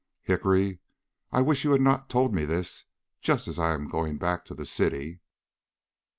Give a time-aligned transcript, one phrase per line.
[0.23, 0.79] "Hickory,
[1.31, 2.85] I wish you had not told me this
[3.19, 5.19] just as I am going back to the city."